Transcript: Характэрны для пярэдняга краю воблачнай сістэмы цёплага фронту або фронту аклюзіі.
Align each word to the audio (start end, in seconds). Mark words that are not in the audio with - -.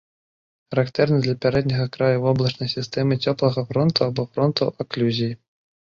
Характэрны 0.73 1.17
для 1.25 1.35
пярэдняга 1.43 1.85
краю 1.97 2.17
воблачнай 2.25 2.69
сістэмы 2.77 3.13
цёплага 3.25 3.65
фронту 3.73 3.99
або 4.09 4.21
фронту 4.35 4.63
аклюзіі. 4.87 5.33